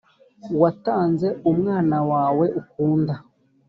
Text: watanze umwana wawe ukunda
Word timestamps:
watanze 0.61 1.27
umwana 1.51 1.97
wawe 2.11 2.45
ukunda 2.61 3.13